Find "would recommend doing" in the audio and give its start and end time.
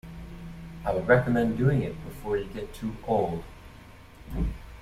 0.95-1.83